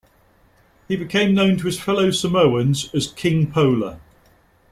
He 0.87 0.95
became 0.95 1.35
known 1.35 1.57
to 1.57 1.67
his 1.67 1.79
fellow 1.79 2.09
Samoans 2.09 2.89
as 2.91 3.11
"King 3.13 3.51
Pola". 3.51 3.99